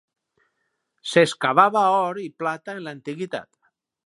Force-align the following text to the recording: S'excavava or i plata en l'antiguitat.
S'excavava 1.11 1.85
or 2.01 2.21
i 2.25 2.27
plata 2.43 2.77
en 2.77 2.85
l'antiguitat. 2.89 3.51